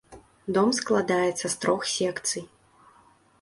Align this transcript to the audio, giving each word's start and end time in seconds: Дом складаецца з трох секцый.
Дом 0.57 0.71
складаецца 0.77 1.47
з 1.51 1.51
трох 1.67 1.85
секцый. 1.93 2.43